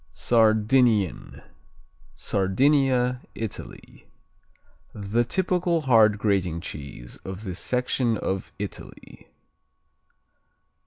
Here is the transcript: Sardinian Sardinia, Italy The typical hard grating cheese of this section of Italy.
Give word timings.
Sardinian 0.09 1.43
Sardinia, 2.15 3.21
Italy 3.35 4.07
The 4.95 5.23
typical 5.23 5.81
hard 5.81 6.17
grating 6.17 6.59
cheese 6.59 7.17
of 7.17 7.43
this 7.43 7.59
section 7.59 8.17
of 8.17 8.51
Italy. 8.57 9.27